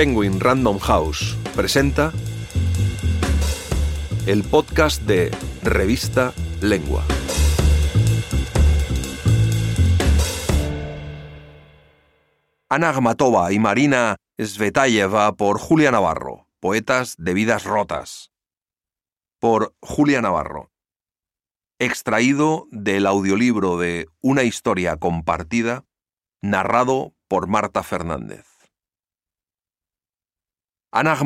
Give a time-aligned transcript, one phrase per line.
[0.00, 2.10] Penguin Random House presenta
[4.24, 5.30] el podcast de
[5.62, 6.32] Revista
[6.62, 7.04] Lengua.
[12.70, 18.32] Ana Akhmatova y Marina Svetayeva por Julia Navarro, poetas de vidas rotas.
[19.38, 20.70] Por Julia Navarro.
[21.78, 25.84] Extraído del audiolibro de Una historia compartida,
[26.40, 28.49] narrado por Marta Fernández.
[30.92, 31.16] Ana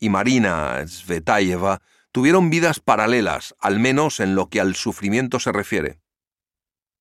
[0.00, 1.80] y Marina Svetayeva
[2.10, 6.00] tuvieron vidas paralelas, al menos en lo que al sufrimiento se refiere.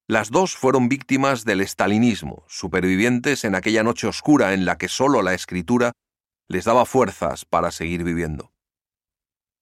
[0.07, 5.21] Las dos fueron víctimas del estalinismo, supervivientes en aquella noche oscura en la que sólo
[5.21, 5.91] la escritura
[6.47, 8.53] les daba fuerzas para seguir viviendo.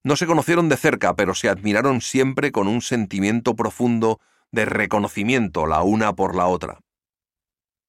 [0.03, 4.19] No se conocieron de cerca, pero se admiraron siempre con un sentimiento profundo
[4.51, 6.79] de reconocimiento la una por la otra.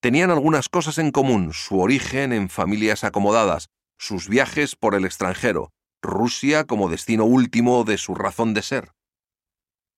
[0.00, 5.72] Tenían algunas cosas en común, su origen en familias acomodadas, sus viajes por el extranjero,
[6.02, 8.92] Rusia como destino último de su razón de ser.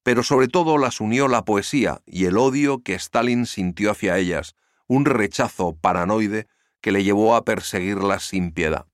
[0.02, 4.55] Pero sobre todo las unió la poesía y el odio que Stalin sintió hacia ellas,
[4.86, 6.46] un rechazo paranoide
[6.80, 8.86] que le llevó a perseguirlas sin piedad.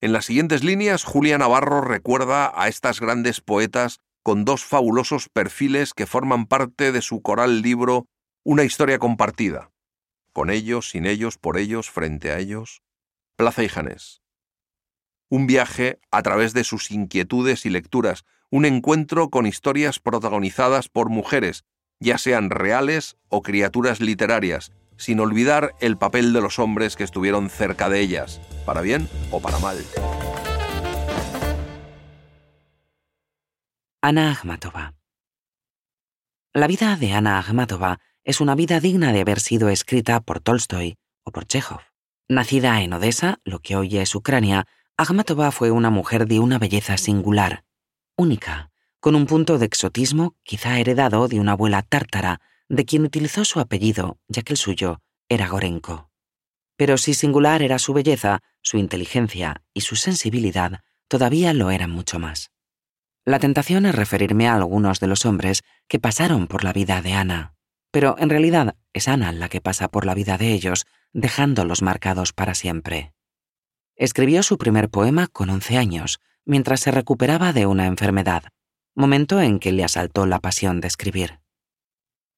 [0.00, 5.92] En las siguientes líneas, Julia Navarro recuerda a estas grandes poetas con dos fabulosos perfiles
[5.94, 8.06] que forman parte de su coral libro
[8.42, 9.70] Una historia compartida.
[10.32, 12.82] Con ellos, sin ellos, por ellos, frente a ellos.
[13.40, 14.20] Plaza y Janés.
[15.30, 21.08] Un viaje a través de sus inquietudes y lecturas, un encuentro con historias protagonizadas por
[21.08, 21.64] mujeres,
[22.00, 27.48] ya sean reales o criaturas literarias, sin olvidar el papel de los hombres que estuvieron
[27.48, 29.78] cerca de ellas, para bien o para mal.
[34.02, 34.92] Ana Akhmatova
[36.52, 40.98] La vida de Ana Akhmatova es una vida digna de haber sido escrita por Tolstoy
[41.24, 41.89] o por Chekhov.
[42.30, 44.64] Nacida en Odessa, lo que hoy es Ucrania,
[44.96, 47.64] Akhmatova fue una mujer de una belleza singular,
[48.16, 48.70] única,
[49.00, 53.58] con un punto de exotismo quizá heredado de una abuela tártara, de quien utilizó su
[53.58, 56.08] apellido, ya que el suyo era Gorenko.
[56.76, 62.20] Pero si singular era su belleza, su inteligencia y su sensibilidad, todavía lo eran mucho
[62.20, 62.52] más.
[63.24, 67.12] La tentación es referirme a algunos de los hombres que pasaron por la vida de
[67.12, 67.56] Ana,
[67.90, 72.32] pero en realidad es Ana la que pasa por la vida de ellos, dejándolos marcados
[72.32, 73.12] para siempre.
[73.96, 78.44] Escribió su primer poema con once años, mientras se recuperaba de una enfermedad,
[78.94, 81.40] momento en que le asaltó la pasión de escribir.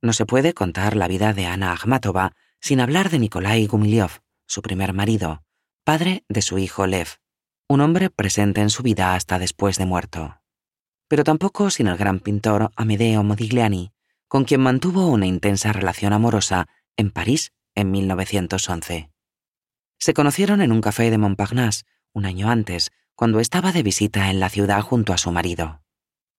[0.01, 4.63] No se puede contar la vida de Ana Akhmatova sin hablar de Nikolai Gumilyov, su
[4.63, 5.43] primer marido,
[5.85, 7.09] padre de su hijo Lev,
[7.69, 10.41] un hombre presente en su vida hasta después de muerto.
[11.09, 13.93] Pero tampoco sin el gran pintor Amedeo Modigliani,
[14.33, 16.67] con quien mantuvo una intensa relación amorosa
[16.97, 19.11] en París en 1911.
[19.99, 21.85] Se conocieron en un café de Montparnasse
[22.15, 25.83] un año antes, cuando estaba de visita en la ciudad junto a su marido.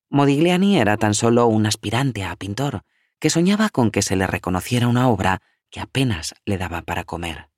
[0.09, 2.81] Modigliani era tan solo un aspirante a pintor
[3.19, 7.51] que soñaba con que se le reconociera una obra que apenas le daba para comer.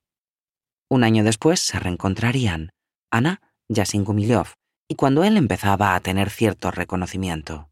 [0.90, 2.74] Un año después se reencontrarían,
[3.10, 4.48] Ana ya sin Gumilyov,
[4.90, 7.70] y cuando él empezaba a tener cierto reconocimiento.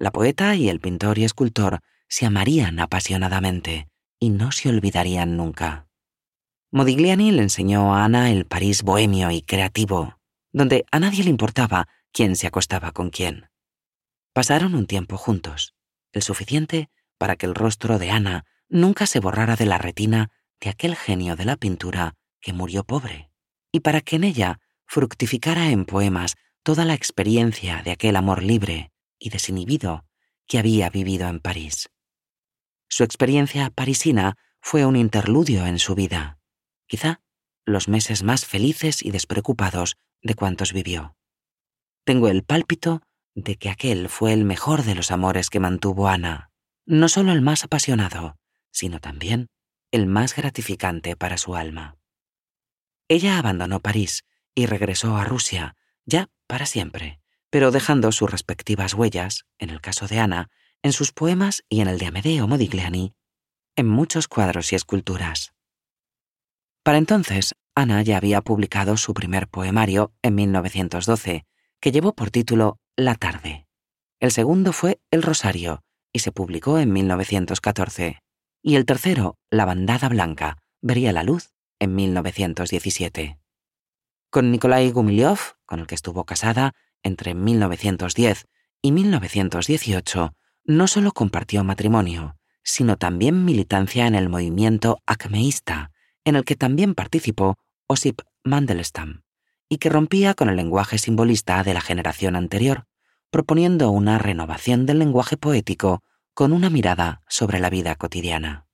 [0.00, 3.88] La poeta y el pintor y escultor se amarían apasionadamente,
[4.20, 5.88] y no se olvidarían nunca.
[6.70, 10.20] Modigliani le enseñó a Ana el París bohemio y creativo,
[10.52, 13.50] donde a nadie le importaba quién se acostaba con quién.
[14.32, 15.74] Pasaron un tiempo juntos,
[16.12, 20.70] el suficiente para que el rostro de Ana nunca se borrara de la retina de
[20.70, 23.30] aquel genio de la pintura que murió pobre,
[23.72, 28.92] y para que en ella fructificara en poemas toda la experiencia de aquel amor libre
[29.18, 30.06] y desinhibido
[30.46, 31.90] que había vivido en París.
[32.88, 36.38] Su experiencia parisina fue un interludio en su vida,
[36.86, 37.20] quizá
[37.64, 41.16] los meses más felices y despreocupados de cuantos vivió.
[42.04, 43.02] Tengo el pálpito
[43.34, 46.50] de que aquel fue el mejor de los amores que mantuvo Ana,
[46.86, 48.38] no solo el más apasionado,
[48.70, 49.48] sino también
[49.90, 51.98] el más gratificante para su alma.
[53.08, 54.24] Ella abandonó París
[54.54, 60.06] y regresó a Rusia, ya para siempre, pero dejando sus respectivas huellas, en el caso
[60.06, 60.50] de Ana,
[60.82, 63.14] en sus poemas y en el de Amedeo Modigliani,
[63.76, 65.52] en muchos cuadros y esculturas.
[66.82, 71.46] Para entonces, Ana ya había publicado su primer poemario en 1912,
[71.80, 73.66] que llevó por título La tarde.
[74.20, 78.18] El segundo fue El Rosario, y se publicó en 1914,
[78.62, 83.38] y el tercero, La bandada blanca, vería la luz en 1917.
[84.30, 88.46] Con Nikolai Gumilyov, con el que estuvo casada entre 1910
[88.82, 90.34] y 1918,
[90.64, 95.90] no solo compartió matrimonio, sino también militancia en el movimiento acmeísta,
[96.24, 97.56] en el que también participó
[97.86, 99.22] Osip Mandelstam,
[99.68, 102.84] y que rompía con el lenguaje simbolista de la generación anterior,
[103.30, 106.02] proponiendo una renovación del lenguaje poético
[106.34, 108.66] con una mirada sobre la vida cotidiana.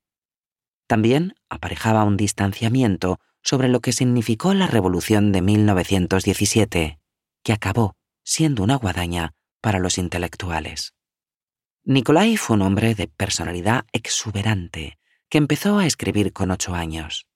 [0.87, 6.99] También aparejaba un distanciamiento sobre lo que significó la Revolución de 1917,
[7.43, 10.95] que acabó siendo una guadaña para los intelectuales.
[11.85, 14.99] Nicolai fue un hombre de personalidad exuberante
[15.29, 17.27] que empezó a escribir con ocho años.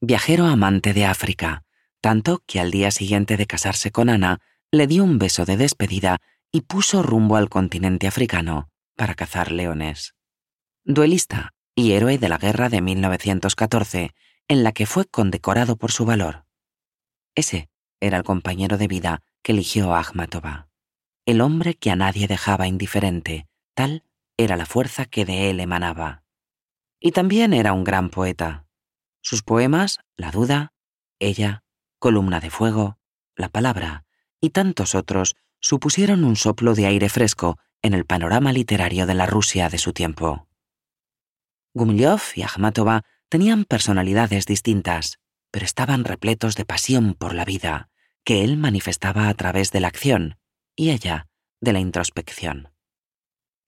[0.00, 1.64] Viajero amante de África,
[2.00, 4.40] tanto que al día siguiente de casarse con Ana
[4.70, 6.18] le dio un beso de despedida
[6.52, 10.14] y puso rumbo al continente africano para cazar leones.
[10.84, 14.14] Duelista y héroe de la guerra de 1914,
[14.48, 16.44] en la que fue condecorado por su valor.
[17.34, 17.68] Ese
[18.00, 20.68] era el compañero de vida que eligió Akhmatova,
[21.26, 24.04] el hombre que a nadie dejaba indiferente, tal
[24.36, 26.24] era la fuerza que de él emanaba.
[26.98, 28.66] Y también era un gran poeta.
[29.22, 30.72] Sus poemas, La duda,
[31.18, 31.62] Ella,
[31.98, 32.98] Columna de fuego,
[33.36, 34.04] La palabra
[34.40, 39.26] y tantos otros supusieron un soplo de aire fresco en el panorama literario de la
[39.26, 40.48] Rusia de su tiempo.
[41.74, 45.18] Gumilyov y Akhmatova tenían personalidades distintas,
[45.50, 47.89] pero estaban repletos de pasión por la vida,
[48.24, 50.38] que él manifestaba a través de la acción
[50.76, 51.26] y ella
[51.60, 52.68] de la introspección.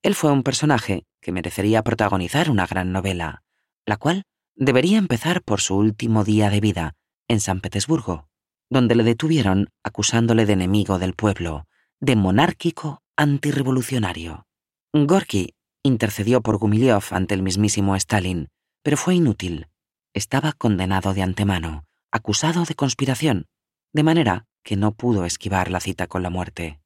[0.02, 3.42] Él fue un personaje que merecería protagonizar una gran novela,
[3.86, 6.94] la cual debería empezar por su último día de vida
[7.28, 8.28] en San Petersburgo,
[8.68, 11.66] donde le detuvieron acusándole de enemigo del pueblo,
[12.00, 14.46] de monárquico antirrevolucionario.
[14.92, 18.48] Gorky intercedió por Gumilyov ante el mismísimo Stalin,
[18.82, 19.68] pero fue inútil.
[20.14, 23.46] Estaba condenado de antemano, acusado de conspiración,
[23.92, 26.80] de manera que no pudo esquivar la cita con la muerte.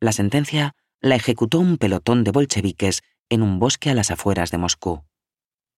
[0.00, 4.58] La sentencia la ejecutó un pelotón de bolcheviques en un bosque a las afueras de
[4.58, 5.04] Moscú.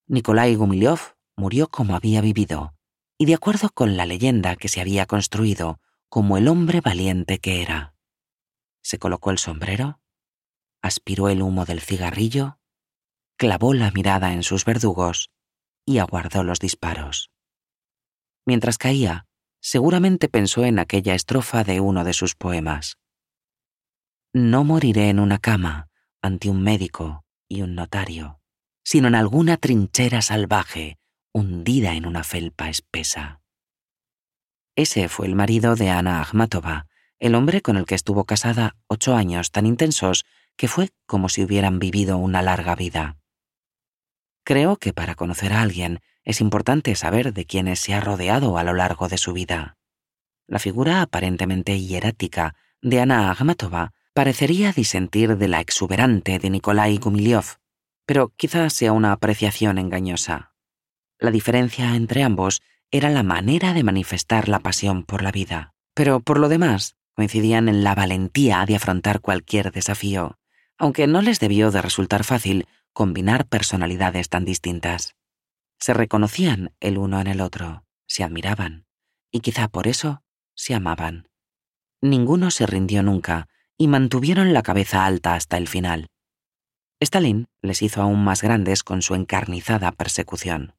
[0.07, 2.75] Nikolai Gumilyov murió como había vivido,
[3.19, 7.63] y de acuerdo con la leyenda que se había construido, como el hombre valiente que
[7.63, 7.95] era.
[8.83, 10.01] Se colocó el sombrero,
[10.83, 12.59] aspiró el humo del cigarrillo,
[13.37, 15.31] clavó la mirada en sus verdugos
[15.87, 17.31] y aguardó los disparos.
[18.45, 19.27] Mientras caía,
[19.61, 22.99] seguramente pensó en aquella estrofa de uno de sus poemas.
[24.33, 25.89] No moriré en una cama
[26.23, 28.41] ante un médico y un notario,
[28.85, 30.99] sino en alguna trinchera salvaje
[31.33, 33.41] hundida en una felpa espesa.
[34.77, 36.87] Ese fue el marido de Ana Akhmatova,
[37.19, 40.25] el hombre con el que estuvo casada ocho años tan intensos
[40.57, 43.19] que fue como si hubieran vivido una larga vida.
[44.45, 48.65] Creo que para conocer a alguien es importante saber de quiénes se ha rodeado a
[48.65, 49.77] lo largo de su vida.
[50.47, 57.59] La figura aparentemente hierática de Ana Akhmatova parecería disentir de la exuberante de Nikolai Gumilyov,
[58.07, 60.55] pero quizás sea una apreciación engañosa.
[61.19, 66.21] La diferencia entre ambos era la manera de manifestar la pasión por la vida, pero
[66.21, 70.39] por lo demás coincidían en la valentía de afrontar cualquier desafío,
[70.79, 75.15] aunque no les debió de resultar fácil combinar personalidades tan distintas.
[75.81, 78.85] Se reconocían el uno en el otro, se admiraban,
[79.31, 80.23] y quizá por eso
[80.55, 81.29] se amaban.
[82.03, 83.49] Ninguno se rindió nunca
[83.79, 86.09] y mantuvieron la cabeza alta hasta el final.
[87.01, 90.75] Stalin les hizo aún más grandes con su encarnizada persecución.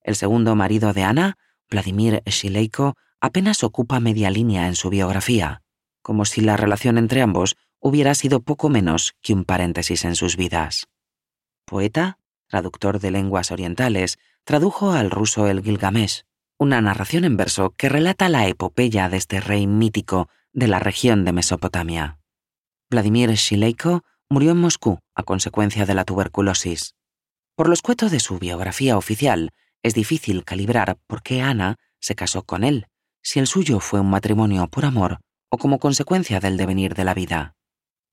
[0.00, 1.36] El segundo marido de Ana,
[1.68, 5.62] Vladimir Shileiko, apenas ocupa media línea en su biografía,
[6.02, 10.36] como si la relación entre ambos hubiera sido poco menos que un paréntesis en sus
[10.36, 10.86] vidas.
[11.64, 12.17] Poeta,
[12.48, 16.24] traductor de lenguas orientales, tradujo al ruso el Gilgamesh,
[16.58, 21.24] una narración en verso que relata la epopeya de este rey mítico de la región
[21.24, 22.18] de Mesopotamia.
[22.90, 26.94] Vladimir Shileiko murió en Moscú a consecuencia de la tuberculosis.
[27.54, 29.50] Por lo escueto de su biografía oficial,
[29.82, 32.86] es difícil calibrar por qué Ana se casó con él,
[33.22, 37.14] si el suyo fue un matrimonio por amor o como consecuencia del devenir de la
[37.14, 37.54] vida.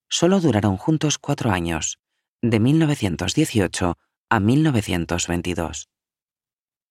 [0.10, 2.00] Solo duraron juntos cuatro años,
[2.42, 3.98] de 1918
[4.36, 5.88] a 1922.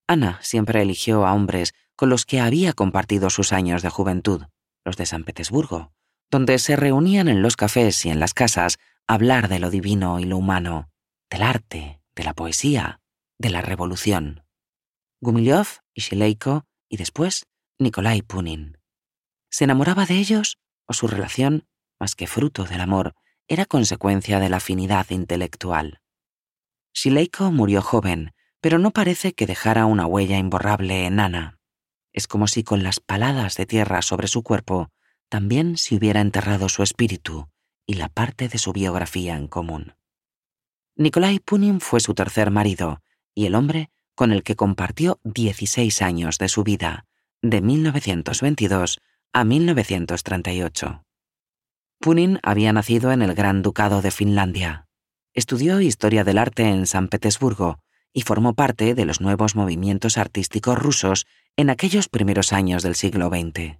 [0.09, 4.47] Ana siempre eligió a hombres con los que había compartido sus años de juventud,
[4.83, 5.93] los de San Petersburgo,
[6.31, 10.21] donde se reunían en los cafés y en las casas a hablar de lo divino
[10.21, 10.89] y lo humano,
[11.29, 13.03] del arte, de la poesía,
[13.39, 14.47] de la revolución.
[15.21, 17.45] Gumilyov y Shileiko y después
[17.79, 18.79] Nikolai Punin.
[19.51, 21.67] ¿Se enamoraba de ellos o su relación,
[22.01, 23.15] más que fruto del amor,
[23.49, 26.01] era consecuencia de la afinidad intelectual?
[26.95, 31.59] Shileiko murió joven, pero no parece que dejara una huella imborrable en Ana.
[32.13, 34.91] Es como si con las paladas de tierra sobre su cuerpo
[35.29, 37.49] también se hubiera enterrado su espíritu
[37.87, 39.95] y la parte de su biografía en común.
[40.97, 43.03] Nikolai Punin fue su tercer marido,
[43.35, 47.05] y el hombre con el que compartió 16 años de su vida,
[47.43, 49.01] de 1922
[49.33, 51.03] a 1938.
[51.99, 54.87] Punin había nacido en el Gran Ducado de Finlandia.
[55.35, 57.81] Estudió historia del arte en San Petersburgo
[58.13, 61.27] y formó parte de los nuevos movimientos artísticos rusos
[61.57, 63.79] en aquellos primeros años del siglo XX.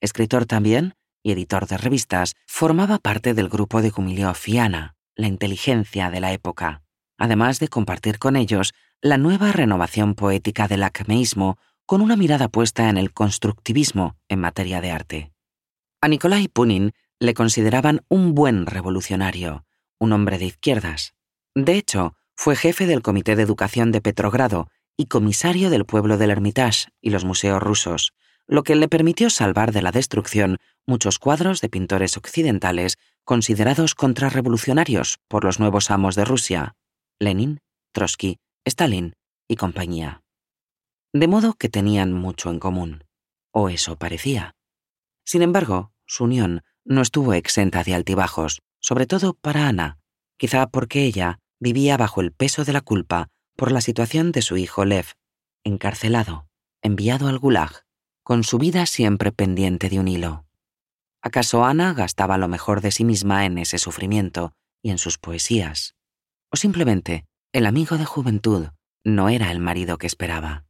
[0.00, 0.94] Escritor también
[1.26, 6.20] y editor de revistas, formaba parte del grupo de Gumilyov y Ana, la inteligencia de
[6.20, 6.82] la época,
[7.18, 12.88] además de compartir con ellos la nueva renovación poética del acmeísmo con una mirada puesta
[12.88, 15.32] en el constructivismo en materia de arte.
[16.00, 19.64] A Nikolai Punin le consideraban un buen revolucionario,
[19.98, 21.14] un hombre de izquierdas.
[21.54, 26.30] De hecho, fue jefe del Comité de Educación de Petrogrado y comisario del pueblo del
[26.30, 28.12] Hermitage y los museos rusos,
[28.46, 35.18] lo que le permitió salvar de la destrucción muchos cuadros de pintores occidentales considerados contrarrevolucionarios
[35.28, 36.76] por los nuevos amos de Rusia,
[37.18, 37.60] Lenin,
[37.92, 39.14] Trotsky, Stalin
[39.48, 40.22] y compañía.
[41.12, 43.04] De modo que tenían mucho en común,
[43.50, 44.54] o eso parecía.
[45.24, 49.98] Sin embargo, su unión no estuvo exenta de altibajos, sobre todo para Ana,
[50.38, 53.26] quizá porque ella vivía bajo el peso de la culpa
[53.56, 55.06] por la situación de su hijo Lev,
[55.64, 56.46] encarcelado,
[56.82, 57.82] enviado al Gulag,
[58.22, 60.46] con su vida siempre pendiente de un hilo.
[61.20, 64.52] ¿Acaso Ana gastaba lo mejor de sí misma en ese sufrimiento
[64.82, 65.96] y en sus poesías?
[66.52, 68.68] ¿O simplemente el amigo de juventud
[69.02, 70.64] no era el marido que esperaba?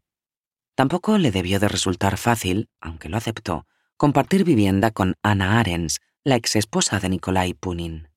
[0.74, 3.66] Tampoco le debió de resultar fácil, aunque lo aceptó,
[3.98, 8.08] compartir vivienda con Ana Arens, la exesposa de Nikolai Punin.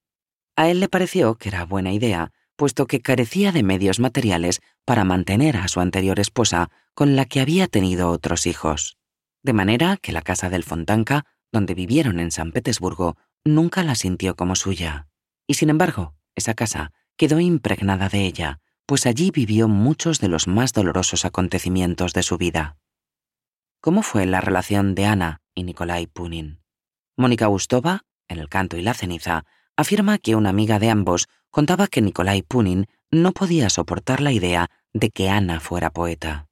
[0.56, 5.04] A él le pareció que era buena idea puesto que carecía de medios materiales para
[5.04, 8.98] mantener a su anterior esposa con la que había tenido otros hijos.
[9.44, 14.36] De manera que la casa del Fontanka, donde vivieron en San Petersburgo, nunca la sintió
[14.36, 15.08] como suya.
[15.46, 20.48] Y sin embargo, esa casa quedó impregnada de ella, pues allí vivió muchos de los
[20.48, 22.76] más dolorosos acontecimientos de su vida.
[23.82, 26.60] ¿Cómo fue la relación de Ana y Nikolai Punin?
[27.20, 29.44] Mónica Gustova, en El canto y la ceniza,
[29.76, 34.70] afirma que una amiga de ambos contaba que Nikolai Punin no podía soportar la idea
[34.94, 36.48] de que Ana fuera poeta.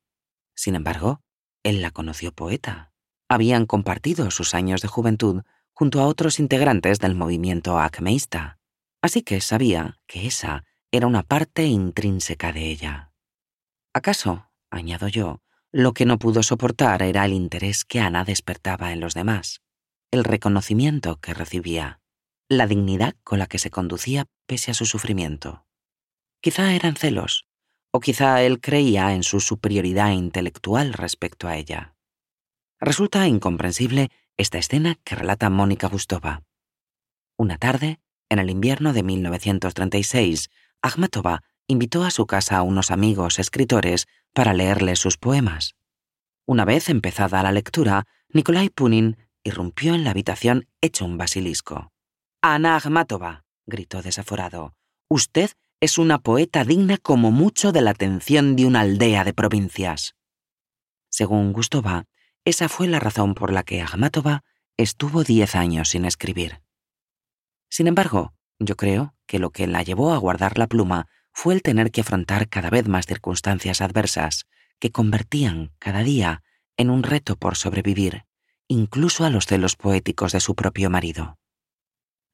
[0.56, 1.22] Sin embargo,
[1.64, 2.92] él la conoció poeta.
[3.30, 8.60] Habían compartido sus años de juventud junto a otros integrantes del movimiento acmeísta,
[9.02, 13.14] así que sabía que esa era una parte intrínseca de ella.
[13.94, 15.40] ¿Acaso, añado yo,
[15.72, 19.62] lo que no pudo soportar era el interés que Ana despertaba en los demás,
[20.12, 22.00] el reconocimiento que recibía?
[22.50, 25.66] la dignidad con la que se conducía pese a su sufrimiento.
[26.42, 27.48] Quizá eran celos,
[27.92, 31.96] o quizá él creía en su superioridad intelectual respecto a ella.
[32.80, 36.44] Resulta incomprensible esta escena que relata Mónica Gustova.
[37.38, 38.00] Una tarde,
[38.30, 40.50] en el invierno de 1936,
[40.82, 45.76] Akhmatova invitó a su casa a unos amigos escritores para leerles sus poemas.
[46.46, 51.92] Una vez empezada la lectura, Nikolai Punin irrumpió en la habitación hecho un basilisco.
[52.42, 54.76] Ana Akhmatova, gritó desaforado,
[55.10, 60.16] usted es una poeta digna como mucho de la atención de una aldea de provincias.
[61.10, 62.06] Según Gustova,
[62.46, 64.44] esa fue la razón por la que Akhmatova
[64.78, 66.62] estuvo diez años sin escribir.
[67.70, 71.62] Sin embargo, yo creo que lo que la llevó a guardar la pluma fue el
[71.62, 74.48] tener que afrontar cada vez más circunstancias adversas
[74.80, 76.44] que convertían cada día
[76.78, 78.27] en un reto por sobrevivir,
[78.68, 81.38] incluso a los celos poéticos de su propio marido.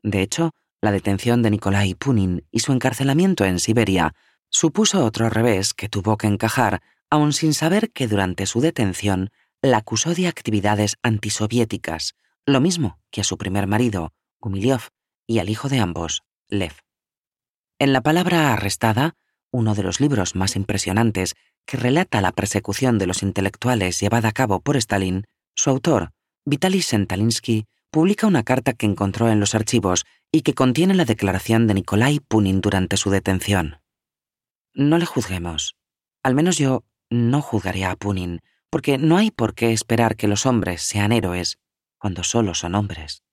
[0.04, 4.14] De hecho, la detención de Nikolai Punin y su encarcelamiento en Siberia
[4.50, 9.30] supuso otro revés que tuvo que encajar, aun sin saber que durante su detención
[9.62, 14.12] la acusó de actividades antisoviéticas, lo mismo que a su primer marido,
[14.42, 14.90] Gumilyov,
[15.26, 16.74] y al hijo de ambos, Lev.
[17.80, 19.16] En La palabra arrestada,
[19.52, 21.36] uno de los libros más impresionantes
[21.66, 25.26] que relata la persecución de los intelectuales llevada a cabo por Stalin,
[25.56, 26.12] su autor,
[26.46, 31.68] Vitaly Sentalinsky, publica una carta que encontró en los archivos y que contiene la declaración
[31.68, 33.80] de Nikolai Punin durante su detención.
[34.74, 35.76] No le juzguemos.
[36.24, 40.46] Al menos yo no juzgaría a Punin, porque no hay por qué esperar que los
[40.46, 41.60] hombres sean héroes
[41.98, 43.24] cuando solo son hombres.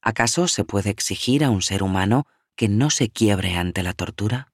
[0.00, 4.52] ¿Acaso se puede exigir a un ser humano que no se quiebre ante la tortura?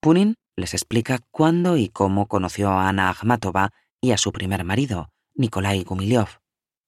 [0.00, 5.10] Punin les explica cuándo y cómo conoció a Ana Akhmatova y a su primer marido,
[5.34, 6.41] Nikolai Gumilyov,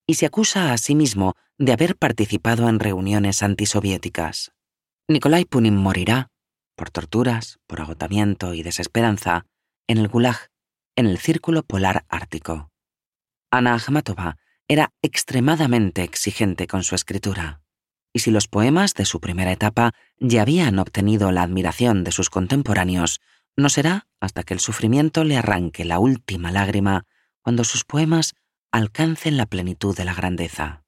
[0.07, 4.53] y se acusa a sí mismo de haber participado en reuniones antisoviéticas.
[5.09, 6.31] Nikolai Punin morirá,
[6.77, 9.47] por torturas, por agotamiento y desesperanza,
[9.87, 10.51] en el Gulag,
[10.97, 12.71] en el Círculo Polar Ártico.
[13.51, 17.61] Ana Akhmatova era extremadamente exigente con su escritura,
[18.13, 22.31] y si los poemas de su primera etapa ya habían obtenido la admiración de sus
[22.31, 23.21] contemporáneos,
[23.57, 27.07] No será hasta que el sufrimiento le arranque la última lágrima
[27.43, 28.35] cuando sus poemas
[28.75, 30.83] alcancen la plenitud de la grandeza.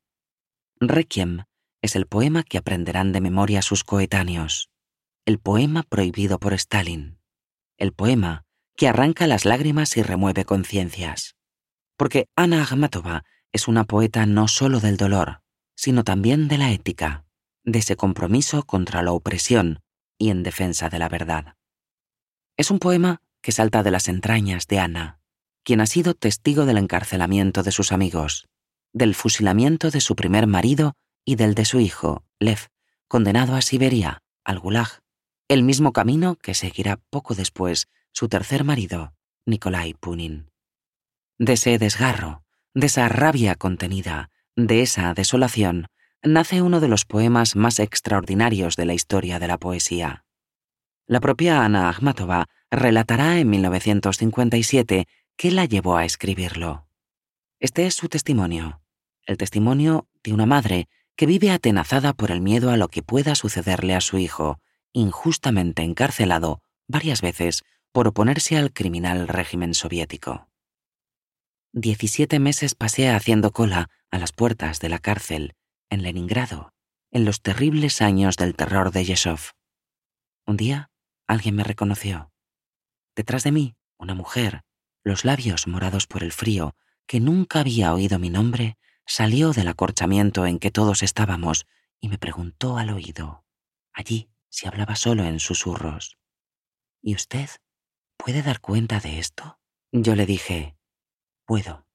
[0.81, 1.45] Requiem
[1.81, 4.71] es el poema que aprenderán de memoria sus coetáneos,
[5.25, 7.21] el poema prohibido por Stalin,
[7.77, 8.43] el poema
[8.75, 11.37] que arranca las lágrimas y remueve conciencias.
[11.97, 15.43] Porque Ana Akhmatova es una poeta no solo del dolor,
[15.77, 17.25] sino también de la ética,
[17.63, 19.79] de ese compromiso contra la opresión
[20.19, 21.55] y en defensa de la verdad.
[22.57, 25.21] Es un poema que salta de las entrañas de Ana,
[25.67, 28.47] quien ha sido testigo del encarcelamiento de sus amigos,
[28.93, 30.95] del fusilamiento de su primer marido
[31.25, 32.69] y del de su hijo, Lev,
[33.09, 35.01] condenado a Siberia, al Gulag,
[35.49, 39.13] el mismo camino que seguirá poco después su tercer marido,
[39.45, 40.53] Nikolai Punin.
[41.37, 45.89] De ese desgarro, de esa rabia contenida, de esa desolación,
[46.23, 50.25] nace uno de los poemas más extraordinarios de la historia de la poesía.
[51.09, 56.89] La propia Ana Akhmatova relatará en 1957 qué la llevó a escribirlo.
[57.61, 58.83] Este es su testimonio,
[59.23, 63.35] el testimonio de una madre que vive atenazada por el miedo a lo que pueda
[63.35, 64.61] sucederle a su hijo,
[64.93, 70.49] injustamente encarcelado varias veces por oponerse al criminal régimen soviético.
[71.73, 75.55] Diecisiete meses pasé haciendo cola a las puertas de la cárcel
[75.91, 76.73] en Leningrado,
[77.11, 79.53] en los terribles años del terror de Yeshov.
[80.47, 80.91] Un día
[81.29, 82.31] Alguien me reconoció.
[83.17, 84.63] Detrás de mí, una mujer,
[85.07, 86.75] los labios morados por el frío,
[87.07, 91.65] que nunca había oído mi nombre, salió del acorchamiento en que todos estábamos
[92.01, 93.45] y me preguntó al oído,
[93.93, 96.19] allí si hablaba solo en susurros.
[97.01, 97.49] ¿Y usted
[98.17, 99.61] puede dar cuenta de esto?
[99.93, 100.77] Yo le dije,
[101.45, 101.87] puedo.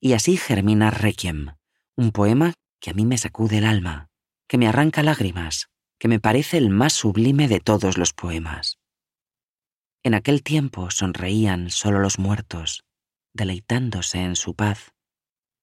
[0.00, 1.56] Y así germina Requiem,
[1.96, 4.08] un poema que a mí me sacude el alma,
[4.48, 8.79] que me arranca lágrimas, que me parece el más sublime de todos los poemas.
[10.02, 12.84] En aquel tiempo sonreían solo los muertos,
[13.34, 14.92] deleitándose en su paz,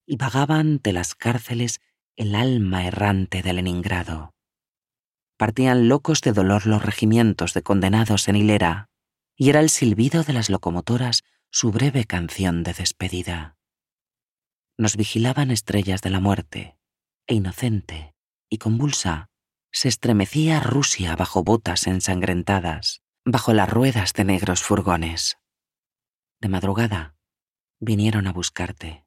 [0.06, 1.82] y vagaban de las cárceles
[2.16, 4.36] el alma errante de Leningrado.
[5.38, 8.90] Partían locos de dolor los regimientos de condenados en hilera,
[9.36, 13.58] y era el silbido de las locomotoras su breve canción de despedida.
[14.78, 16.78] Nos vigilaban estrellas de la muerte,
[17.28, 18.16] e inocente
[18.50, 19.30] y convulsa
[19.72, 25.38] se estremecía Rusia bajo botas ensangrentadas, bajo las ruedas de negros furgones.
[26.40, 27.18] De madrugada
[27.80, 29.06] vinieron a buscarte.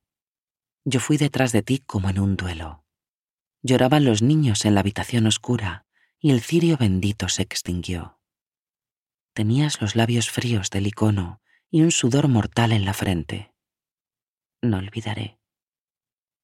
[0.85, 2.85] Yo fui detrás de ti como en un duelo.
[3.63, 5.87] Lloraban los niños en la habitación oscura
[6.19, 8.21] y el cirio bendito se extinguió.
[9.33, 13.55] Tenías los labios fríos del icono y un sudor mortal en la frente.
[14.61, 15.39] No olvidaré.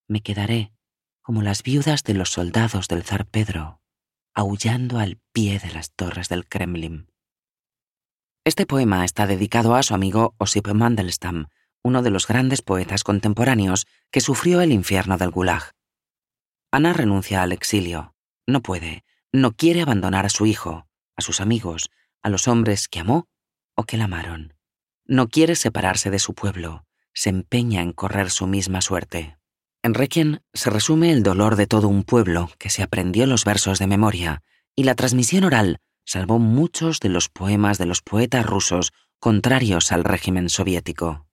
[0.08, 0.72] Me quedaré
[1.20, 3.82] como las viudas de los soldados del zar Pedro
[4.32, 7.10] aullando al pie de las torres del Kremlin.
[8.46, 11.48] Este poema está dedicado a su amigo Osip Mandelstam,
[11.82, 15.72] uno de los grandes poetas contemporáneos que sufrió el infierno del Gulag.
[16.70, 18.14] Ana renuncia al exilio.
[18.46, 21.90] No puede, no quiere abandonar a su hijo, a sus amigos,
[22.22, 23.26] a los hombres que amó
[23.74, 24.54] o que la amaron.
[25.06, 29.38] No quiere separarse de su pueblo, se empeña en correr su misma suerte.
[29.82, 33.80] En Requiem se resume el dolor de todo un pueblo que se aprendió los versos
[33.80, 34.44] de memoria,
[34.76, 40.04] y la transmisión oral salvó muchos de los poemas de los poetas rusos contrarios al
[40.04, 41.26] régimen soviético.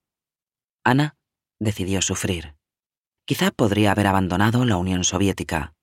[0.83, 1.15] Ana
[1.59, 2.55] decidió sufrir.
[3.25, 5.73] Quizá podría haber abandonado la Unión Soviética,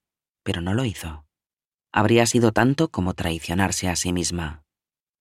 [0.43, 1.25] pero no lo hizo.
[1.91, 4.63] Habría sido tanto como traicionarse a sí misma.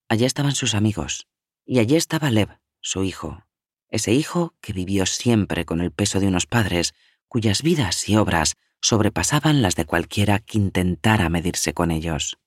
[0.09, 1.28] Allí estaban sus amigos,
[1.64, 3.46] y allí estaba Lev, su hijo,
[3.88, 6.94] ese hijo que vivió siempre con el peso de unos padres
[7.28, 12.38] cuyas vidas y obras sobrepasaban las de cualquiera que intentara medirse con ellos.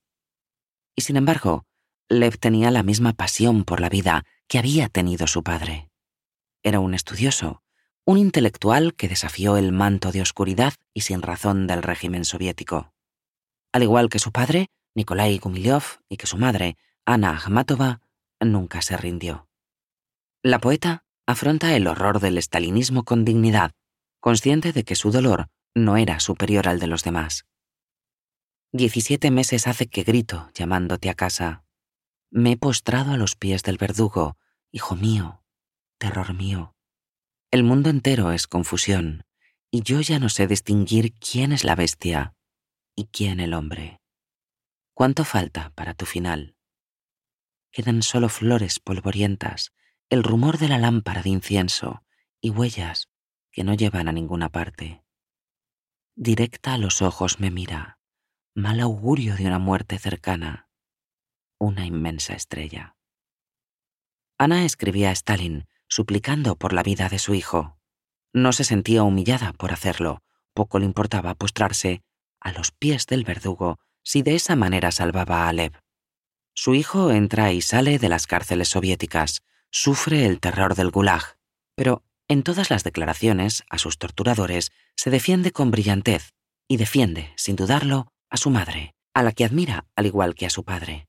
[0.96, 1.66] Y sin embargo,
[2.10, 5.90] Lev tenía la misma pasión por la vida que había tenido su padre.
[6.62, 7.62] Era un estudioso,
[8.06, 12.94] un intelectual que desafió el manto de oscuridad y sin razón del régimen soviético.
[13.72, 18.02] Al igual que su padre, Nikolai Gumilyov, y que su madre, Ana Akhmatova,
[18.40, 19.48] nunca se rindió.
[20.44, 23.72] La poeta afronta el horror del estalinismo con dignidad,
[24.20, 27.46] consciente de que su dolor no era superior al de los demás.
[28.76, 31.64] Diecisiete meses hace que grito llamándote a casa.
[32.32, 34.36] Me he postrado a los pies del verdugo,
[34.72, 35.44] hijo mío,
[36.00, 36.76] terror mío.
[37.52, 39.26] El mundo entero es confusión,
[39.70, 42.34] y yo ya no sé distinguir quién es la bestia
[42.96, 44.02] y quién el hombre.
[44.96, 46.56] ¿Cuánto falta para tu final?
[47.72, 49.72] Quedan solo flores polvorientas,
[50.10, 52.04] el rumor de la lámpara de incienso
[52.42, 53.08] y huellas
[53.52, 55.04] que no llevan a ninguna parte.
[56.16, 58.00] Directa a los ojos me mira,
[58.56, 60.70] mal augurio de una muerte cercana,
[61.60, 62.96] una inmensa estrella.
[64.38, 67.80] Ana escribía a Stalin, suplicando por la vida de su hijo.
[68.32, 70.22] No se sentía humillada por hacerlo,
[70.54, 72.04] poco le importaba postrarse
[72.40, 75.80] a los pies del verdugo si de esa manera salvaba a Lev.
[76.54, 81.38] Su hijo entra y sale de las cárceles soviéticas, sufre el terror del gulag,
[81.76, 86.34] pero en todas las declaraciones a sus torturadores se defiende con brillantez
[86.68, 90.50] y defiende, sin dudarlo, a su madre, a la que admira al igual que a
[90.50, 91.08] su padre.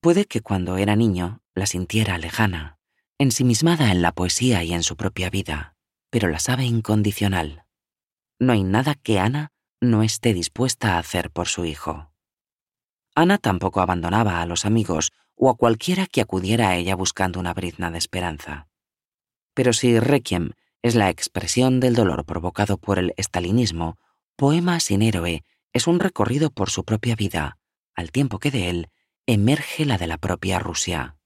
[0.00, 2.76] Puede que cuando era niño la sintiera lejana,
[3.18, 5.76] ensimismada en la poesía y en su propia vida,
[6.10, 7.66] pero la sabe incondicional.
[8.40, 12.10] No hay nada que Ana no esté dispuesta a hacer por su hijo.
[13.14, 17.54] Ana tampoco abandonaba a los amigos o a cualquiera que acudiera a ella buscando una
[17.54, 18.66] brizna de esperanza.
[19.54, 20.50] Pero si Requiem
[20.82, 23.98] es la expresión del dolor provocado por el estalinismo,
[24.36, 27.58] Poema sin héroe es un recorrido por su propia vida,
[27.94, 28.90] al tiempo que de él
[29.26, 31.16] emerge la de la propia Rusia.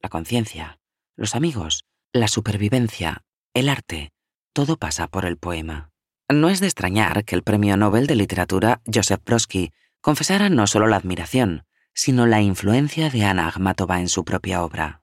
[0.00, 0.78] La conciencia,
[1.16, 4.12] los amigos, la supervivencia, el arte,
[4.52, 5.90] todo pasa por el poema.
[6.28, 10.88] No es de extrañar que el premio Nobel de Literatura Joseph Brodsky confesara no solo
[10.88, 15.02] la admiración, sino la influencia de Ana Akhmatova en su propia obra.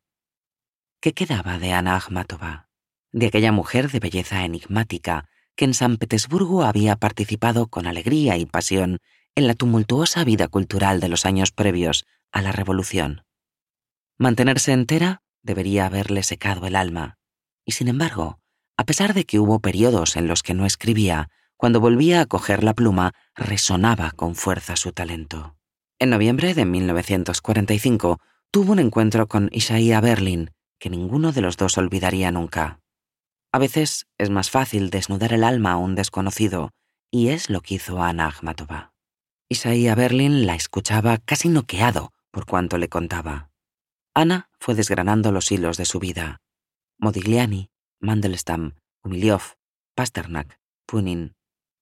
[1.02, 2.70] ¿Qué quedaba de Ana Akhmatova?
[3.12, 8.46] De aquella mujer de belleza enigmática que en San Petersburgo había participado con alegría y
[8.46, 9.00] pasión
[9.36, 13.24] en la tumultuosa vida cultural de los años previos a la Revolución.
[14.18, 17.18] Mantenerse entera debería haberle secado el alma,
[17.66, 18.40] y sin embargo,
[18.78, 22.64] a pesar de que hubo periodos en los que no escribía, cuando volvía a coger
[22.64, 25.56] la pluma, resonaba con fuerza su talento.
[26.00, 28.20] En noviembre de 1945
[28.52, 32.80] tuvo un encuentro con Isaiah Berlin, que ninguno de los dos olvidaría nunca.
[33.54, 36.72] A veces es más fácil desnudar el alma a un desconocido,
[37.12, 38.94] y es lo que hizo Ana Akhmatova.
[39.48, 43.52] Isaiah Berlin la escuchaba casi noqueado por cuanto le contaba.
[44.16, 46.42] Ana fue desgranando los hilos de su vida.
[46.98, 49.56] Modigliani, Mandelstam, Humiliov,
[49.94, 51.36] Pasternak, Punin.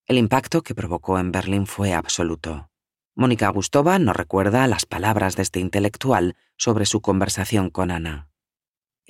[0.07, 2.69] El impacto que provocó en Berlín fue absoluto.
[3.15, 8.30] Mónica Gustova no recuerda las palabras de este intelectual sobre su conversación con Ana.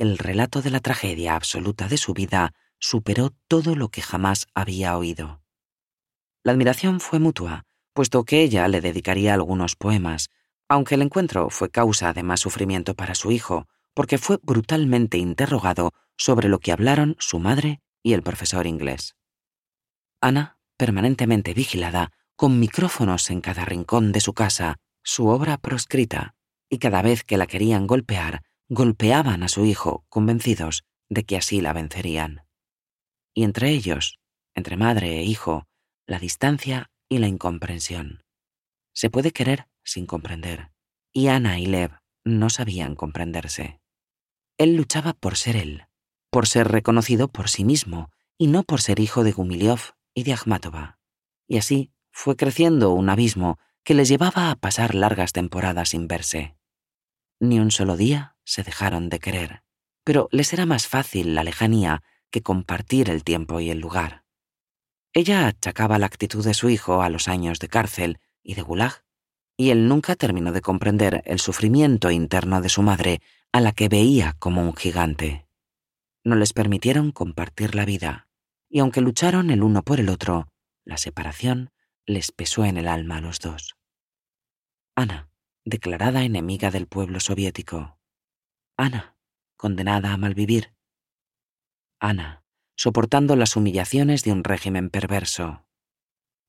[0.02, 4.98] El relato de la tragedia absoluta de su vida superó todo lo que jamás había
[4.98, 5.44] oído.
[6.44, 10.32] La admiración fue mutua, puesto que ella le dedicaría algunos poemas,
[10.68, 15.92] aunque el encuentro fue causa de más sufrimiento para su hijo, porque fue brutalmente interrogado
[16.18, 19.16] sobre lo que hablaron su madre y el profesor inglés.
[20.20, 26.34] Ana, permanentemente vigilada, con micrófonos en cada rincón de su casa, su obra proscrita,
[26.72, 28.42] y cada vez que la querían golpear,
[28.74, 32.46] golpeaban a su hijo, convencidos de que así la vencerían.
[33.34, 34.22] Y entre ellos,
[34.56, 35.68] entre madre e hijo,
[36.08, 38.24] la distancia y la incomprensión.
[38.94, 40.72] Se puede querer sin comprender,
[41.12, 43.82] y Ana y Lev no sabían comprenderse.
[44.58, 45.88] Él luchaba por ser él,
[46.30, 49.82] por ser reconocido por sí mismo y no por ser hijo de Gumiliov
[50.14, 50.98] y de Akhmatova.
[51.46, 56.56] Y así fue creciendo un abismo que les llevaba a pasar largas temporadas sin verse.
[57.42, 59.64] Ni un solo día se dejaron de querer,
[60.04, 64.24] pero les era más fácil la lejanía que compartir el tiempo y el lugar.
[65.14, 69.04] Ella achacaba la actitud de su hijo a los años de cárcel y de gulag,
[69.58, 73.90] y él nunca terminó de comprender el sufrimiento interno de su madre, a la que
[73.90, 75.46] veía como un gigante
[76.24, 78.28] no les permitieron compartir la vida,
[78.70, 80.48] y aunque lucharon el uno por el otro,
[80.84, 81.72] la separación
[82.06, 83.76] les pesó en el alma a los dos.
[84.96, 85.30] Ana,
[85.66, 87.98] declarada enemiga del pueblo soviético.
[88.82, 89.16] Ana,
[89.58, 90.74] condenada a malvivir.
[92.00, 92.44] Ana,
[92.76, 95.68] soportando las humillaciones de un régimen perverso.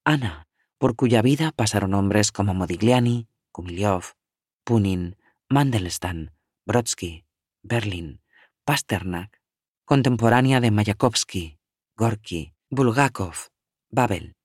[0.02, 4.14] Ana, por cuya vida pasaron hombres como Modigliani, Kumiliov,
[4.64, 5.18] Punin,
[5.50, 6.30] Mandelstam,
[6.64, 7.26] Brodsky,
[7.62, 8.22] Berlin,
[8.64, 9.42] Pasternak,
[9.84, 11.58] contemporánea de Mayakovsky,
[11.98, 13.50] Gorky, Bulgakov,
[13.90, 14.36] Babel,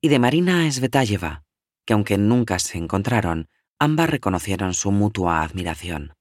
[0.00, 1.44] y de Marina Svetayeva,
[1.86, 3.48] que aunque nunca se encontraron,
[3.78, 6.17] ambas reconocieron su mutua admiración.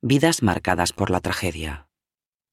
[0.00, 1.88] Vidas marcadas por la tragedia.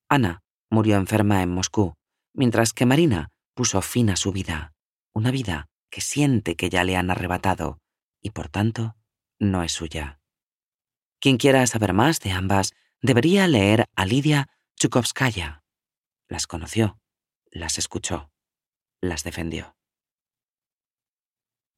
[0.10, 1.94] Ana murió enferma en Moscú,
[2.34, 4.74] mientras que Marina puso fin a su vida,
[5.14, 7.80] una vida que siente que ya le han arrebatado
[8.20, 8.96] y por tanto
[9.40, 10.20] no es suya.
[11.20, 15.64] Quien quiera saber más de ambas debería leer a Lidia Chukovskaya.
[16.28, 17.00] Las conoció,
[17.52, 18.32] las escuchó,
[19.02, 19.76] las defendió.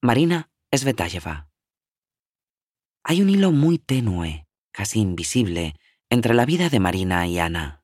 [0.01, 1.49] Marina Svetayeva.
[3.03, 4.46] Hay un hilo muy tenue,
[4.77, 5.73] casi invisible,
[6.07, 7.81] entre la vida de Marina y Ana.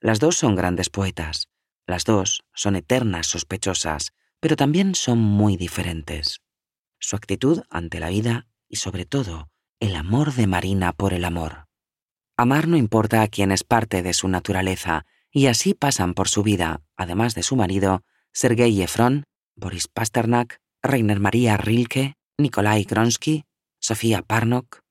[0.00, 1.50] Las dos son grandes poetas,
[1.86, 6.40] las dos son eternas sospechosas, pero también son muy diferentes.
[6.98, 11.66] Su actitud ante la vida y sobre todo el amor de Marina por el amor.
[12.38, 16.42] Amar no importa a quien es parte de su naturaleza, y así pasan por su
[16.42, 19.24] vida, además de su marido, Sergei Efron,
[19.56, 23.44] Boris Pasternak, Rainer Maria Rilke, Nikolai Gronsky,
[23.78, 24.84] Sofía Parnok.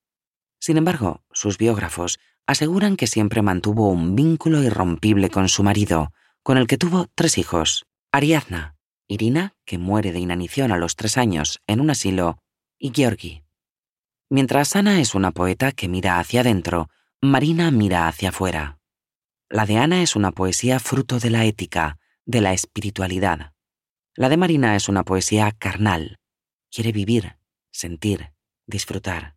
[0.59, 6.11] Sin embargo, sus biógrafos aseguran que siempre mantuvo un vínculo irrompible con su marido,
[6.43, 8.75] con el que tuvo tres hijos, Ariadna,
[9.07, 12.39] Irina, que muere de inanición a los tres años en un asilo,
[12.77, 13.43] y Georgi.
[14.29, 16.89] Mientras Ana es una poeta que mira hacia adentro,
[17.21, 18.79] Marina mira hacia afuera.
[19.49, 23.53] La de Ana es una poesía fruto de la ética, de la espiritualidad.
[24.15, 26.19] La de Marina es una poesía carnal.
[26.71, 27.37] Quiere vivir,
[27.71, 28.33] sentir,
[28.65, 29.35] disfrutar.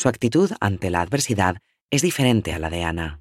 [0.00, 1.56] Su actitud ante la adversidad
[1.90, 3.20] es diferente a la de Ana.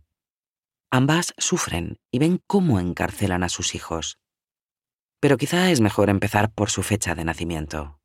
[0.92, 4.20] Ambas sufren y ven cómo encarcelan a sus hijos.
[5.20, 8.00] Pero quizá es mejor empezar por su fecha de nacimiento.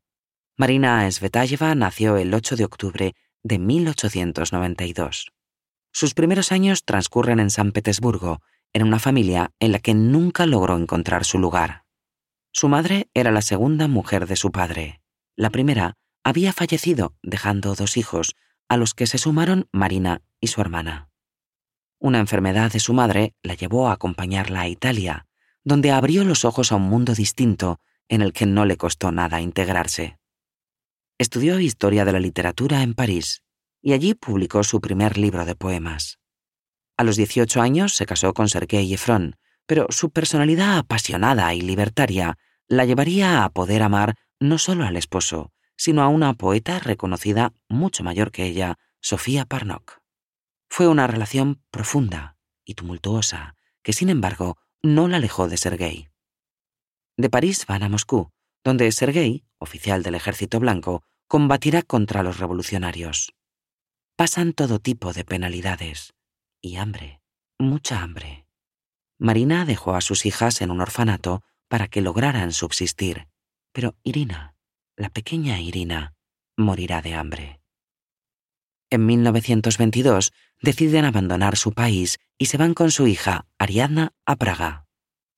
[0.56, 5.32] Marina Svetayeva nació el 8 de octubre de 1892.
[5.92, 8.40] Sus primeros años transcurren en San Petersburgo,
[8.72, 11.84] en una familia en la que nunca logró encontrar su lugar.
[12.52, 15.02] Su madre era la segunda mujer de su padre.
[15.36, 18.34] La primera había fallecido dejando dos hijos,
[18.68, 21.08] a los que se sumaron Marina y su hermana.
[21.98, 25.26] Una enfermedad de su madre la llevó a acompañarla a Italia,
[25.64, 29.40] donde abrió los ojos a un mundo distinto en el que no le costó nada
[29.40, 30.18] integrarse.
[31.18, 33.42] Estudió historia de la literatura en París
[33.80, 36.18] y allí publicó su primer libro de poemas.
[36.96, 42.38] A los 18 años se casó con Sergei Efron, pero su personalidad apasionada y libertaria
[42.68, 48.04] la llevaría a poder amar no solo al esposo, sino a una poeta reconocida mucho
[48.04, 50.00] mayor que ella, Sofía Parnok.
[50.68, 56.08] Fue una relación profunda y tumultuosa, que sin embargo no la alejó de Sergei.
[57.16, 58.32] De París van a Moscú,
[58.64, 63.34] donde Sergei, oficial del ejército blanco, combatirá contra los revolucionarios.
[64.16, 66.14] Pasan todo tipo de penalidades
[66.60, 67.20] y hambre,
[67.58, 68.46] mucha hambre.
[69.18, 73.28] Marina dejó a sus hijas en un orfanato para que lograran subsistir,
[73.72, 74.51] pero Irina
[74.96, 76.14] la pequeña Irina
[76.56, 77.60] morirá de hambre.
[78.90, 84.86] En 1922 deciden abandonar su país y se van con su hija, Ariadna, a Praga.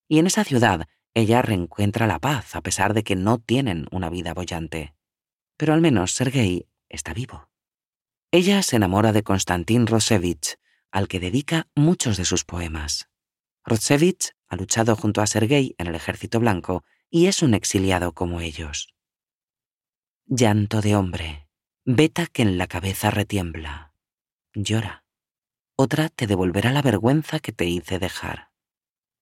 [0.09, 4.11] Y en esa ciudad ella reencuentra la paz a pesar de que no tienen una
[4.11, 4.95] vida bollante.
[5.57, 7.49] Pero al menos Sergei está vivo.
[8.33, 10.59] Ella se enamora de Konstantin Rosevich,
[10.91, 13.09] al que dedica muchos de sus poemas.
[13.65, 18.41] Rosevich ha luchado junto a Sergei en el ejército blanco y es un exiliado como
[18.41, 18.94] ellos.
[20.27, 21.51] Llanto de hombre,
[21.85, 23.93] veta que en la cabeza retiembla.
[24.55, 25.05] Llora.
[25.77, 28.51] Otra te devolverá la vergüenza que te hice dejar.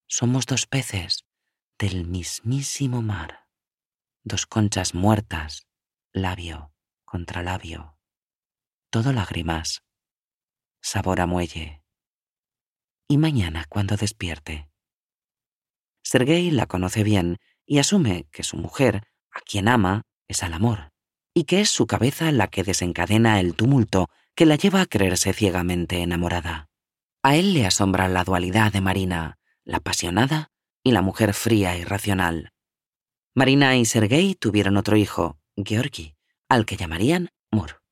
[0.07, 1.27] Somos dos peces
[1.77, 3.49] del mismísimo mar.
[4.23, 5.67] Dos conchas muertas,
[6.13, 6.73] labio
[7.05, 7.99] contra labio.
[8.89, 9.83] Todo lágrimas.
[10.81, 11.83] Sabor a muelle.
[13.09, 14.71] Y mañana cuando despierte.
[16.05, 20.92] Sergei la conoce bien y asume que su mujer, a quien ama, es al amor
[21.35, 25.33] y que es su cabeza la que desencadena el tumulto que la lleva a creerse
[25.33, 26.69] ciegamente enamorada.
[27.23, 30.51] A él le asombra la dualidad de Marina, la apasionada
[30.83, 32.53] y la mujer fría y racional.
[33.35, 36.15] Marina y Sergei tuvieron otro hijo, Georgi,
[36.49, 37.83] al que llamarían Mur.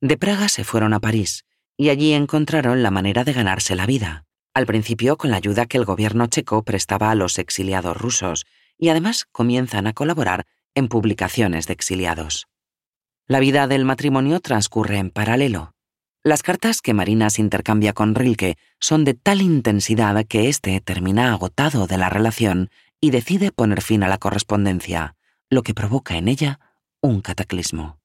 [0.00, 1.44] De Praga se fueron a París
[1.76, 5.78] y allí encontraron la manera de ganarse la vida, al principio con la ayuda que
[5.78, 8.44] el gobierno checo prestaba a los exiliados rusos,
[8.76, 12.49] y además comienzan a colaborar en publicaciones de exiliados.
[13.30, 15.72] La vida del matrimonio transcurre en paralelo.
[16.24, 21.32] Las cartas que Marina se intercambia con Rilke son de tal intensidad que éste termina
[21.32, 25.14] agotado de la relación y decide poner fin a la correspondencia,
[25.48, 26.58] lo que provoca en ella
[27.00, 28.00] un cataclismo.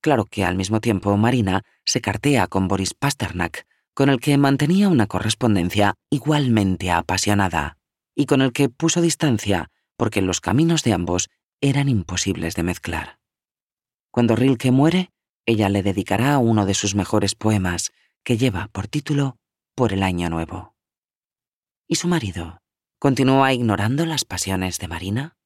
[0.00, 4.88] Claro que al mismo tiempo Marina se cartea con Boris Pasternak, con el que mantenía
[4.88, 7.76] una correspondencia igualmente apasionada,
[8.12, 11.28] y con el que puso distancia porque los caminos de ambos
[11.60, 13.17] eran imposibles de mezclar.
[14.10, 15.10] Cuando Rilke muere,
[15.46, 17.92] ella le dedicará uno de sus mejores poemas,
[18.24, 19.38] que lleva por título
[19.74, 20.74] Por el Año Nuevo.
[21.86, 22.58] ¿Y su marido?
[22.98, 25.36] ¿Continúa ignorando las pasiones de Marina?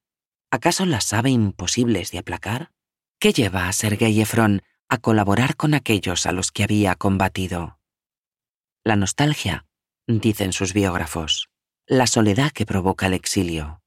[0.50, 2.72] ¿Acaso las sabe imposibles de aplacar?
[3.18, 7.78] ¿Qué lleva a Sergei Efron a colaborar con aquellos a los que había combatido?
[8.84, 9.66] La nostalgia,
[10.06, 11.50] dicen sus biógrafos,
[11.86, 13.82] la soledad que provoca el exilio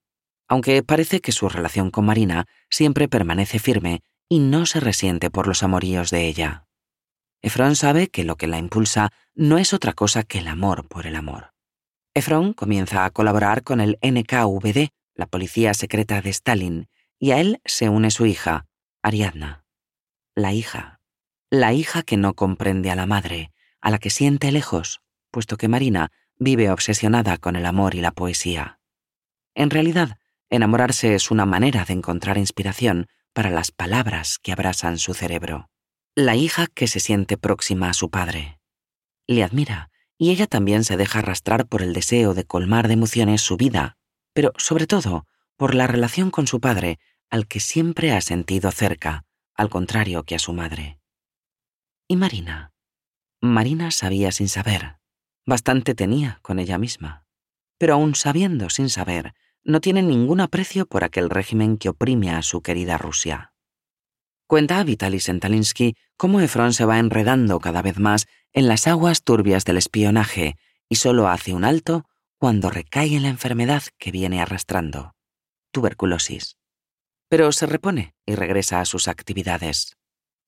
[0.48, 5.48] aunque parece que su relación con Marina siempre permanece firme y no se resiente por
[5.48, 6.68] los amoríos de ella.
[7.42, 11.06] Efron sabe que lo que la impulsa no es otra cosa que el amor por
[11.06, 11.54] el amor.
[12.14, 16.88] Efron comienza a colaborar con el NKVD, la policía secreta de Stalin,
[17.20, 18.66] y a él se une su hija,
[19.04, 19.66] Ariadna.
[20.34, 21.02] La hija.
[21.52, 25.68] La hija que no comprende a la madre, a la que siente lejos, puesto que
[25.68, 28.80] Marina vive obsesionada con el amor y la poesía.
[29.54, 30.18] En realidad,
[30.50, 35.70] enamorarse es una manera de encontrar inspiración para las palabras que abrasan su cerebro.
[36.16, 38.62] La hija que se siente próxima a su padre.
[39.28, 43.42] Le admira y ella también se deja arrastrar por el deseo de colmar de emociones
[43.42, 43.98] su vida,
[44.32, 46.98] pero sobre todo por la relación con su padre,
[47.30, 50.98] al que siempre ha sentido cerca, al contrario que a su madre.
[52.08, 52.72] ¿Y Marina?
[53.42, 54.96] Marina sabía sin saber.
[55.46, 57.26] Bastante tenía con ella misma.
[57.78, 59.34] Pero aún sabiendo sin saber,
[59.66, 63.52] no tiene ningún aprecio por aquel régimen que oprime a su querida Rusia.
[64.48, 69.66] Cuenta Vitaly Sentalinsky cómo Efron se va enredando cada vez más en las aguas turbias
[69.66, 70.56] del espionaje
[70.88, 72.06] y solo hace un alto
[72.38, 75.16] cuando recae en la enfermedad que viene arrastrando,
[75.72, 76.58] tuberculosis.
[77.28, 79.98] Pero se repone y regresa a sus actividades.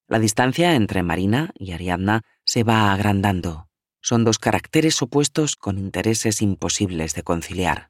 [0.07, 3.67] La distancia entre Marina y Ariadna se va agrandando.
[3.99, 7.89] Son dos caracteres opuestos con intereses imposibles de conciliar.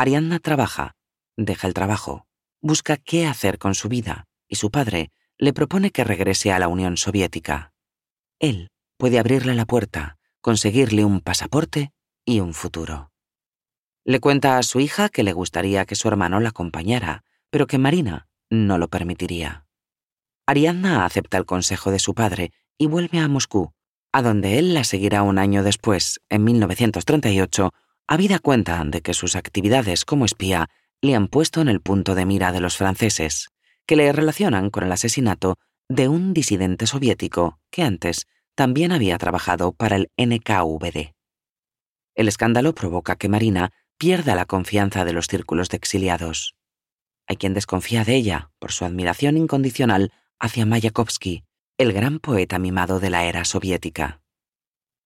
[0.00, 0.94] Ariadna trabaja,
[1.36, 2.28] deja el trabajo,
[2.60, 6.68] busca qué hacer con su vida, y su padre le propone que regrese a la
[6.68, 7.72] Unión Soviética.
[8.38, 11.92] Él puede abrirle la puerta, conseguirle un pasaporte
[12.24, 13.10] y un futuro.
[14.04, 17.78] Le cuenta a su hija que le gustaría que su hermano la acompañara, pero que
[17.78, 19.66] Marina no lo permitiría.
[20.46, 23.72] Ariadna acepta el consejo de su padre y vuelve a Moscú,
[24.12, 27.72] a donde él la seguirá un año después, en 1938,
[28.08, 30.68] habida cuenta de que sus actividades como espía
[31.00, 33.50] le han puesto en el punto de mira de los franceses
[33.86, 35.56] que le relacionan con el asesinato
[35.88, 41.14] de un disidente soviético que antes también había trabajado para el NKVD.
[42.14, 46.54] El escándalo provoca que Marina pierda la confianza de los círculos de exiliados.
[47.26, 51.44] Hay quien desconfía de ella por su admiración incondicional hacia Mayakovsky,
[51.78, 54.20] el gran poeta mimado de la era soviética.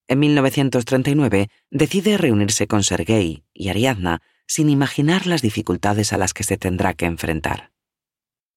[0.09, 6.45] En 1939 decide reunirse con Sergei y Ariadna sin imaginar las dificultades a las que
[6.45, 7.73] se tendrá que enfrentar.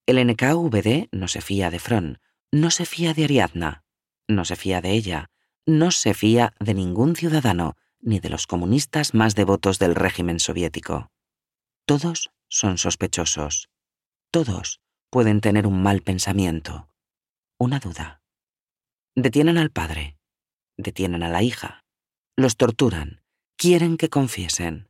[0.06, 2.20] El NKVD no se fía de Fron,
[2.52, 3.84] no se fía de Ariadna,
[4.28, 5.30] no se fía de ella,
[5.66, 11.12] no se fía de ningún ciudadano, ni de los comunistas más devotos del régimen soviético.
[11.86, 13.70] Todos son sospechosos.
[14.32, 16.90] Todos pueden tener un mal pensamiento,
[17.58, 18.22] una duda.
[19.16, 20.18] Detienen al padre,
[20.78, 21.84] detienen a la hija,
[22.36, 23.22] los torturan,
[23.58, 24.90] quieren que confiesen.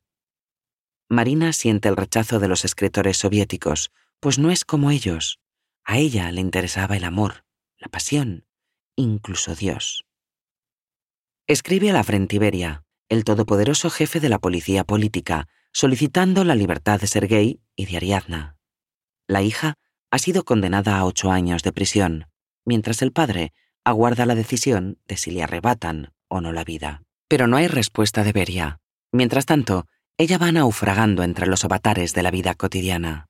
[1.10, 5.40] Marina siente el rechazo de los escritores soviéticos, pues no es como ellos.
[5.84, 7.46] A ella le interesaba el amor,
[7.78, 8.48] la pasión,
[8.96, 10.06] incluso Dios.
[11.48, 17.08] Escribe a la Frentiberia, el todopoderoso jefe de la policía política, solicitando la libertad de
[17.08, 18.58] Sergei y de Ariadna.
[19.28, 19.76] La hija
[20.10, 22.28] ha sido condenada a ocho años de prisión,
[22.66, 23.54] mientras el padre
[23.86, 27.04] aguarda la decisión de si le arrebatan o no la vida.
[27.30, 28.80] Pero no hay respuesta de Beria.
[29.12, 33.28] Mientras tanto, ella va naufragando entre los avatares de la vida cotidiana.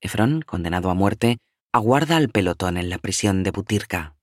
[0.00, 1.38] Efrón, condenado a muerte,
[1.72, 4.16] aguarda al pelotón en la prisión de Butirka.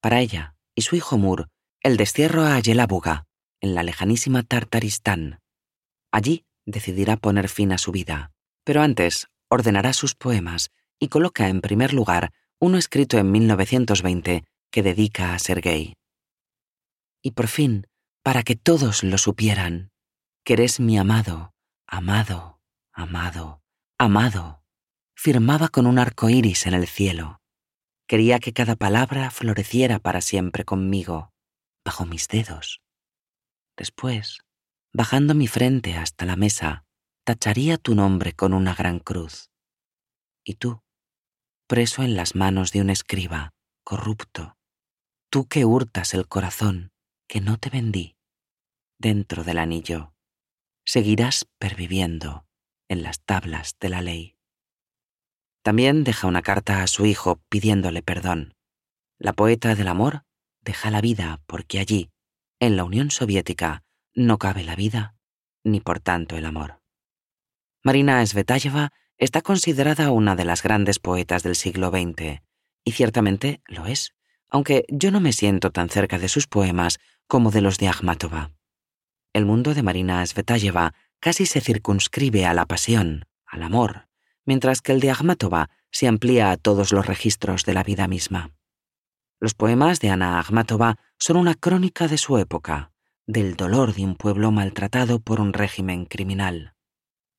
[0.00, 1.48] Para ella y su hijo Mur,
[1.82, 3.24] el destierro a Yelabuga,
[3.60, 5.38] en la lejanísima Tartaristán.
[6.12, 8.32] Allí decidirá poner fin a su vida,
[8.64, 14.44] pero antes ordenará sus poemas y coloca en primer lugar uno escrito en 1920
[14.76, 15.94] que dedica a Sergei.
[17.22, 17.86] Y por fin,
[18.22, 19.88] para que todos lo supieran,
[20.44, 21.54] que eres mi amado,
[21.86, 22.60] amado,
[22.92, 23.62] amado,
[23.96, 24.62] amado
[25.16, 27.40] firmaba con un arco iris en el cielo.
[28.06, 31.32] Quería que cada palabra floreciera para siempre conmigo,
[31.82, 32.82] bajo mis dedos.
[33.78, 34.40] Después,
[34.92, 36.84] bajando mi frente hasta la mesa,
[37.24, 39.48] tacharía tu nombre con una gran cruz.
[40.44, 40.82] Y tú,
[41.66, 44.55] preso en las manos de un escriba, corrupto,
[45.36, 46.92] tú que hurtas el corazón
[47.28, 48.16] que no te vendí,
[48.96, 50.14] dentro del anillo,
[50.86, 52.46] seguirás perviviendo
[52.88, 54.38] en las tablas de la ley.
[55.62, 58.54] También deja una carta a su hijo pidiéndole perdón.
[59.18, 60.24] La poeta del amor
[60.62, 62.08] deja la vida porque allí,
[62.58, 63.84] en la Unión Soviética,
[64.14, 65.16] no cabe la vida
[65.64, 66.80] ni por tanto el amor.
[67.84, 72.40] Marina Svetayeva está considerada una de las grandes poetas del siglo XX,
[72.84, 74.15] y ciertamente lo es,
[74.48, 78.52] aunque yo no me siento tan cerca de sus poemas como de los de Akhmatova.
[79.32, 84.08] El mundo de Marina Svetayeva casi se circunscribe a la pasión, al amor,
[84.44, 88.52] mientras que el de Akhmatova se amplía a todos los registros de la vida misma.
[89.40, 92.92] Los poemas de Ana Akhmatova son una crónica de su época,
[93.26, 96.74] del dolor de un pueblo maltratado por un régimen criminal.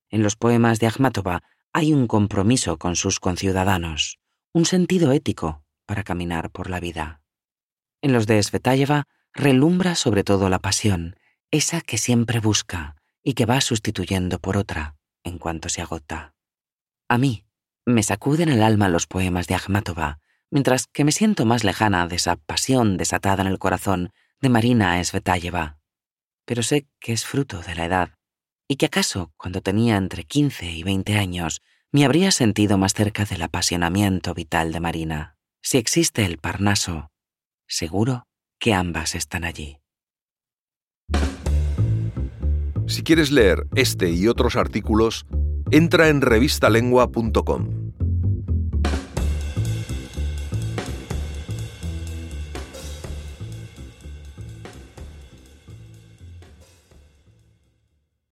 [0.09, 1.43] En los poemas de Akhmatova
[1.73, 4.19] hay un compromiso con sus conciudadanos,
[4.53, 7.21] un sentido ético para caminar por la vida.
[8.03, 11.15] En los de Svetayeva relumbra sobre todo la pasión,
[11.49, 16.35] esa que siempre busca y que va sustituyendo por otra en cuanto se agota.
[17.09, 17.45] A mí
[17.85, 20.19] me sacuden el alma los poemas de Akhmatova,
[20.51, 24.11] mientras que me siento más lejana de esa pasión desatada en el corazón
[24.41, 25.79] de Marina Svetayeva.
[26.45, 28.17] Pero sé que es fruto de la edad,
[28.67, 31.61] y que acaso cuando tenía entre 15 y 20 años
[31.91, 35.36] me habría sentido más cerca del apasionamiento vital de Marina.
[35.69, 37.09] Si existe el Parnaso,
[37.67, 38.23] seguro
[38.57, 39.79] que ambas están allí.
[42.87, 45.25] Si quieres leer este y otros artículos,
[45.69, 47.86] entra en revistalengua.com.